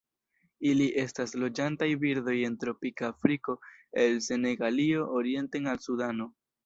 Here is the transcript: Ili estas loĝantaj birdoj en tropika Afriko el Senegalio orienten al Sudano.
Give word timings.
Ili 0.69 0.85
estas 1.01 1.33
loĝantaj 1.43 1.89
birdoj 2.03 2.35
en 2.47 2.55
tropika 2.63 3.11
Afriko 3.13 3.57
el 4.05 4.17
Senegalio 4.29 5.05
orienten 5.21 5.71
al 5.75 5.85
Sudano. 5.89 6.29